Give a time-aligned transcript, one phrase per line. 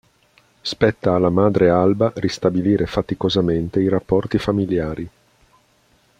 [0.63, 5.07] Spetta alla madre Alba ristabilire faticosamente i rapporti familiari.